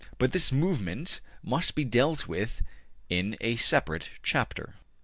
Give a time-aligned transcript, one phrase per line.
[0.17, 2.63] But this movement must be dealt with
[3.07, 4.73] in a separate chapter.